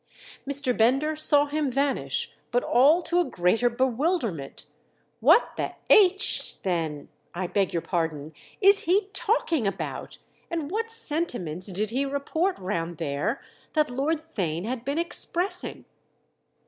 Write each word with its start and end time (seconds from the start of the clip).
Mr. 0.49 0.75
Bender 0.75 1.15
saw 1.15 1.45
him 1.45 1.69
vanish, 1.71 2.33
but 2.49 2.63
all 2.63 3.03
to 3.03 3.19
a 3.19 3.23
greater 3.23 3.69
bewilderment. 3.69 4.65
"What 5.19 5.55
the 5.57 5.75
h—— 5.91 6.57
then 6.63 7.09
(I 7.35 7.45
beg 7.45 7.71
your 7.71 7.83
pardon!) 7.83 8.33
is 8.61 8.85
he 8.85 9.09
talking 9.13 9.67
about, 9.67 10.17
and 10.49 10.71
what 10.71 10.89
'sentiments' 10.91 11.67
did 11.71 11.91
he 11.91 12.03
report 12.03 12.57
round 12.57 12.97
there 12.97 13.43
that 13.73 13.91
Lord 13.91 14.17
Theign 14.17 14.65
had 14.65 14.83
been 14.83 14.97
expressing?" 14.97 15.85